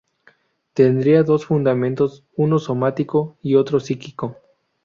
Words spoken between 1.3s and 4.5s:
fundamentos: uno somático y otro psíquico.